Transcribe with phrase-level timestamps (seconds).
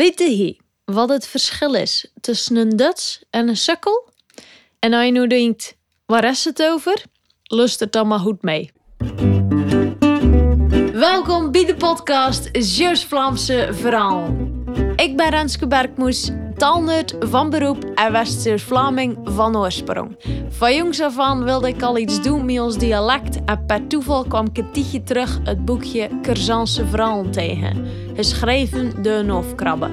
[0.00, 4.08] Weet je wat het verschil is tussen een Duts en een sukkel?
[4.78, 5.76] En als je nu denkt,
[6.06, 7.04] waar is het over?
[7.42, 8.70] Lust het dan maar goed mee.
[10.92, 14.36] Welkom bij de podcast Zeus Vlaamse Verhaal.
[14.96, 16.30] Ik ben Renske Bergmoes,
[16.60, 20.16] taalnerd van beroep en West-Vlaming van oorsprong.
[20.48, 24.24] Van jongs af aan wilde ik al iets doen met ons dialect en per toeval
[24.24, 29.90] kwam ik tijdje terug het boekje Curzanse Verhalen tegen, geschreven door een.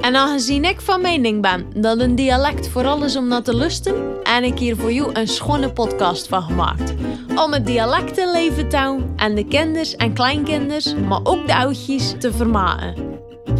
[0.00, 3.94] En aangezien ik van mening ben dat een dialect vooral is om naar te lusten,
[4.22, 6.94] en ik hier voor jou een schone podcast van gemaakt.
[7.36, 8.68] Om het dialect in leven
[9.16, 13.13] en de kinders en kleinkinders, maar ook de oudjes, te vermaken.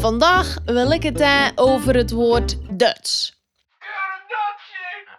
[0.00, 3.38] Vandaag wil ik het hebben over het woord Duits.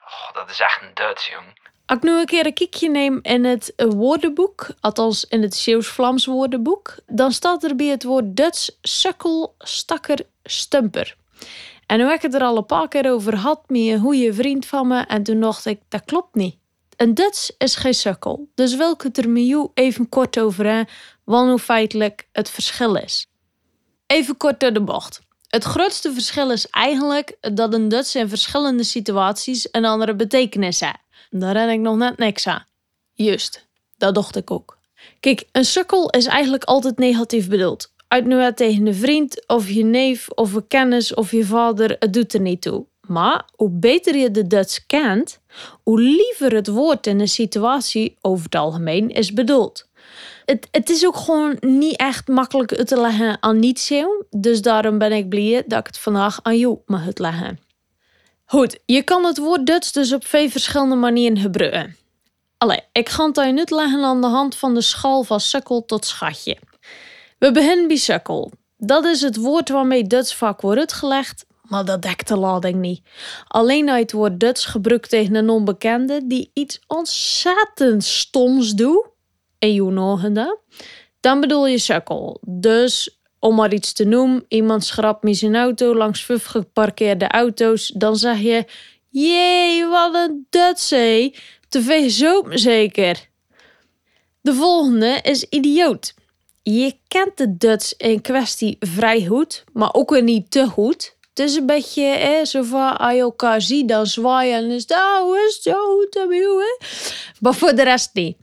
[0.05, 1.59] Oh, dat is echt een Duits, jong.
[1.85, 6.25] Als ik nu een keer een kijkje neem in het woordenboek, althans in het Zeeuws-Vlaams
[6.25, 11.15] woordenboek, dan staat er bij het woord Duits sukkel, stakker, stumper.
[11.85, 14.33] En nu heb ik het er al een paar keer over had met een goede
[14.33, 16.57] vriend van me en toen dacht ik, dat klopt niet.
[16.95, 20.65] Een Duits is geen sukkel, dus wil ik het er met jou even kort over
[20.65, 23.30] hebben, wat nu feitelijk het verschil is.
[24.11, 25.21] Even kort door de bocht.
[25.47, 30.99] Het grootste verschil is eigenlijk dat een Duits in verschillende situaties een andere betekenis heeft.
[31.29, 32.65] Daar ren ik nog net niks aan.
[33.13, 33.67] Juist,
[33.97, 34.77] dat dacht ik ook.
[35.19, 37.93] Kijk, een sukkel is eigenlijk altijd negatief bedoeld.
[38.07, 42.13] Uit nu tegen een vriend of je neef of een kennis of je vader, het
[42.13, 42.85] doet er niet toe.
[43.07, 45.39] Maar hoe beter je de Duits kent,
[45.83, 49.89] hoe liever het woord in een situatie over het algemeen is bedoeld.
[50.51, 53.91] Het, het is ook gewoon niet echt makkelijk uit te leggen aan niet
[54.29, 57.59] dus daarom ben ik blij dat ik het vandaag aan jou mag uitleggen.
[58.45, 61.95] Goed, je kan het woord Duits dus op veel verschillende manieren gebruiken.
[62.57, 66.05] Allee, ik ga het je uitleggen aan de hand van de schaal van sukkel tot
[66.05, 66.57] schatje.
[67.39, 68.51] We beginnen bij sukkel.
[68.77, 73.01] Dat is het woord waarmee Duits vaak wordt uitgelegd, maar dat dekt de lading niet.
[73.47, 79.09] Alleen uit het woord Duits gebruikt tegen een onbekende die iets ontzettend stoms doet,
[80.33, 80.59] dat,
[81.19, 82.41] dan bedoel je sukkel.
[82.45, 87.87] Dus om maar iets te noemen, iemand schrapt met zijn auto langs vijf geparkeerde auto's,
[87.87, 88.65] dan zeg je:
[89.09, 91.35] Jee, wat een Dutsie!
[91.69, 93.29] Te veel zoop zeker.
[94.41, 96.13] De volgende is idioot.
[96.63, 101.15] Je kent de Duts in kwestie vrij goed, maar ook weer niet te goed.
[101.29, 104.81] Het is een beetje eh, zo van als je elkaar ziet, dan zwaaien en is
[104.81, 106.27] het, oh, is het zo goed?
[107.39, 108.37] Maar voor de rest niet.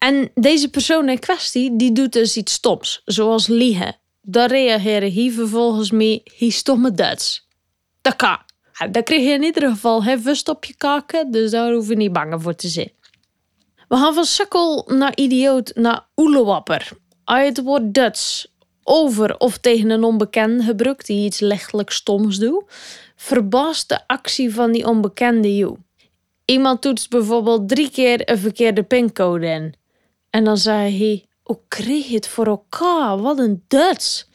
[0.00, 3.96] En deze persoon in kwestie, die doet dus iets stoms, zoals liegen.
[4.22, 7.48] Daar reageren hij vervolgens mee, hij stomme Duits.
[8.00, 8.38] Dat kan.
[8.90, 11.96] Dan krijg je in ieder geval hè, vust op je kaken, dus daar hoef je
[11.96, 12.92] niet bang voor te zijn.
[13.88, 16.88] We gaan van sukkel naar idioot naar oelewapper.
[17.24, 22.38] Als je het woord Duits over of tegen een onbekende gebruikt die iets lichtelijk stoms
[22.38, 22.64] doet,
[23.16, 25.76] verbaast de actie van die onbekende jou.
[26.44, 29.74] Iemand toetst bijvoorbeeld drie keer een verkeerde pincode in.
[30.30, 33.18] En dan zei hij: Hoe kreeg je het voor elkaar?
[33.18, 34.28] Wat een Duits!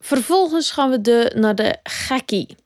[0.00, 2.56] Vervolgens gaan we de, naar de gekkie.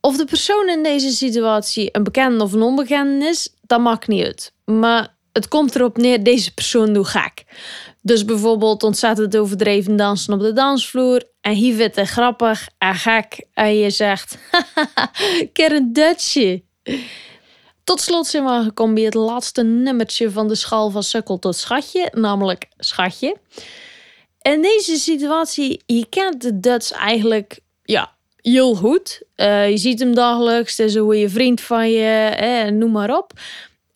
[0.00, 4.24] Of de persoon in deze situatie een bekende of een onbekende is, dat maakt niet
[4.24, 4.52] uit.
[4.64, 7.44] Maar het komt erop neer, deze persoon doet gek.
[8.02, 11.22] Dus bijvoorbeeld ontzettend overdreven dansen op de dansvloer.
[11.40, 13.44] En hier vindt het grappig en gek.
[13.54, 14.38] En je zegt,
[14.74, 15.10] haha,
[15.52, 16.62] keer een Dutchje.
[17.88, 21.56] Tot slot zijn we aangekomen bij het laatste nummertje van de schaal van sukkel tot
[21.56, 23.36] schatje, namelijk schatje.
[24.42, 29.22] In deze situatie, je kent de Duts eigenlijk, ja, heel goed.
[29.36, 33.16] Uh, je ziet hem dagelijks, het is een goede vriend van je, eh, noem maar
[33.16, 33.32] op.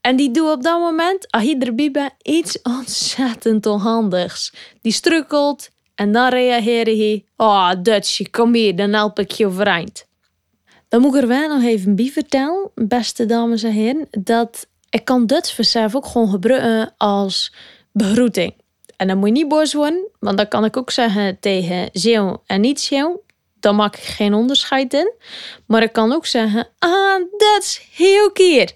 [0.01, 4.53] En die doet op dat moment, erbij bent, iets ontzettend onhandigs.
[4.83, 10.11] Die strukkelt en dan reageert hij, oh Dutchje, kom hier, dan help ik je overeind.
[10.93, 15.05] Dan moet ik er wel nog even bij vertellen, beste dames en heren, dat ik
[15.05, 17.55] kan Duits versef ook gewoon gebruiken als
[17.93, 18.55] begroeting.
[18.97, 22.43] En dan moet je niet boos worden, want dan kan ik ook zeggen tegen Zeeuw
[22.47, 23.23] en niet Zeeuw.
[23.61, 25.13] Dan maak ik geen onderscheid in.
[25.67, 28.73] Maar ik kan ook zeggen, ah, Duits, heel keer.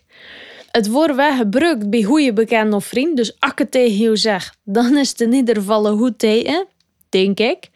[0.71, 3.17] Het wordt wel gebruikt bij goede bekend of vriend.
[3.17, 6.19] Dus als ik het tegen jou zeg, dan is het in ieder geval een goed
[6.19, 6.67] tegen,
[7.09, 7.71] denk ik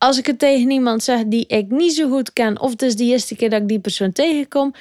[0.00, 2.96] als ik het tegen iemand zeg die ik niet zo goed ken, of het is
[2.96, 4.74] de eerste keer dat ik die persoon tegenkom,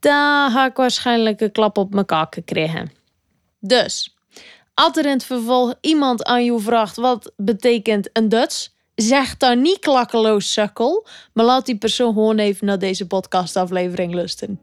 [0.00, 2.92] dan ga ik waarschijnlijk een klap op mijn kaken krijgen.
[3.60, 4.16] Dus,
[4.74, 9.60] als er in het vervolg iemand aan jou vraagt wat betekent een Duits, zeg dan
[9.60, 14.60] niet klakkeloos sukkel, maar laat die persoon gewoon even naar deze podcastaflevering lusten.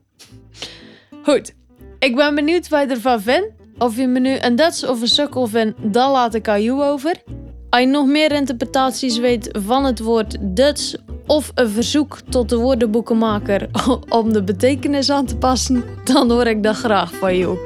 [1.24, 1.54] Goed,
[2.00, 3.48] ik ben benieuwd wat je ervan vindt.
[3.78, 6.84] Of je me nu een Duits of een sukkel vindt, dan laat ik aan jou
[6.84, 7.24] over.
[7.72, 10.96] Als je nog meer interpretaties weet van het woord Duits
[11.28, 13.70] of een verzoek tot de woordenboekenmaker
[14.10, 17.58] om de betekenis aan te passen, dan hoor ik dat graag van jou.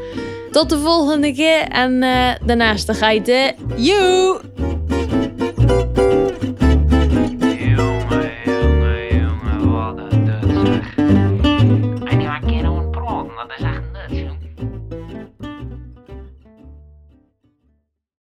[0.52, 3.56] Tot de volgende keer en uh, de naaste geiten.